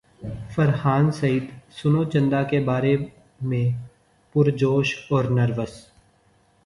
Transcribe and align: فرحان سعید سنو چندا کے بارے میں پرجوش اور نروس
فرحان 0.55 1.11
سعید 1.11 1.45
سنو 1.71 2.03
چندا 2.03 2.41
کے 2.43 2.59
بارے 2.59 2.95
میں 3.41 3.67
پرجوش 4.35 4.95
اور 5.09 5.23
نروس 5.31 5.73